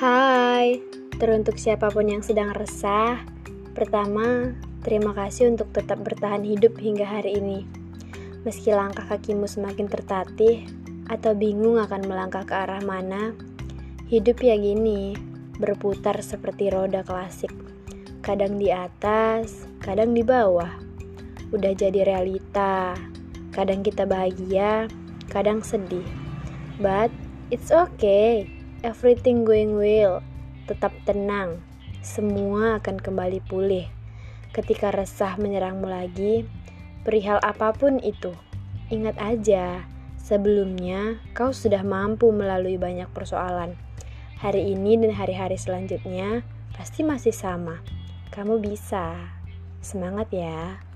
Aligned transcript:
Hai, 0.00 0.80
teruntuk 1.20 1.60
siapa 1.60 1.92
pun 1.92 2.08
yang 2.08 2.24
sedang 2.24 2.56
resah. 2.56 3.20
Pertama, 3.76 4.56
terima 4.80 5.12
kasih 5.12 5.52
untuk 5.52 5.76
tetap 5.76 6.00
bertahan 6.00 6.40
hidup 6.40 6.72
hingga 6.80 7.04
hari 7.04 7.36
ini. 7.36 7.68
Meski 8.48 8.72
langkah 8.72 9.04
kakimu 9.04 9.44
semakin 9.44 9.92
tertatih 9.92 10.64
atau 11.04 11.36
bingung 11.36 11.76
akan 11.76 12.08
melangkah 12.08 12.48
ke 12.48 12.54
arah 12.56 12.80
mana, 12.80 13.36
hidup 14.08 14.40
ya 14.40 14.56
gini, 14.56 15.12
berputar 15.60 16.16
seperti 16.24 16.72
roda 16.72 17.04
klasik. 17.04 17.52
Kadang 18.24 18.56
di 18.56 18.72
atas, 18.72 19.68
kadang 19.84 20.16
di 20.16 20.24
bawah. 20.24 20.80
Udah 21.52 21.76
jadi 21.76 22.08
realita. 22.08 22.96
Kadang 23.52 23.84
kita 23.84 24.08
bahagia, 24.08 24.88
kadang 25.28 25.60
sedih. 25.60 26.08
But 26.80 27.12
it's 27.52 27.68
okay 27.68 28.59
everything 28.80 29.44
going 29.44 29.76
well. 29.76 30.24
Tetap 30.68 30.92
tenang, 31.04 31.60
semua 32.00 32.80
akan 32.80 32.96
kembali 33.00 33.44
pulih. 33.44 33.86
Ketika 34.50 34.90
resah 34.90 35.36
menyerangmu 35.36 35.86
lagi, 35.86 36.48
perihal 37.06 37.38
apa 37.42 37.70
pun 37.76 38.02
itu, 38.02 38.34
ingat 38.90 39.14
aja, 39.20 39.84
sebelumnya 40.18 41.20
kau 41.36 41.54
sudah 41.54 41.86
mampu 41.86 42.34
melalui 42.34 42.80
banyak 42.80 43.06
persoalan. 43.14 43.78
Hari 44.40 44.72
ini 44.72 44.96
dan 44.96 45.12
hari-hari 45.12 45.60
selanjutnya 45.60 46.40
pasti 46.72 47.04
masih 47.04 47.34
sama. 47.34 47.84
Kamu 48.32 48.62
bisa. 48.62 49.16
Semangat 49.84 50.32
ya! 50.32 50.89